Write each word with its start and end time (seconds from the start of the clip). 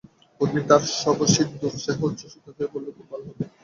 ঊর্মি 0.41 0.61
তার 0.69 0.81
স্বভাবসিদ্ধ 0.93 1.59
উৎসাহে 1.67 2.03
উচ্ছ্বসিত 2.07 2.45
হয়ে 2.55 2.71
বললে, 2.73 2.89
খুব 2.97 3.05
ভালো 3.11 3.23
হবে। 3.29 3.43